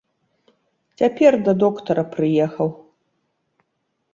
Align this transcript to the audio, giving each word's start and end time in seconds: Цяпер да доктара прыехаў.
Цяпер 1.01 1.33
да 1.47 1.53
доктара 1.65 2.03
прыехаў. 2.15 2.69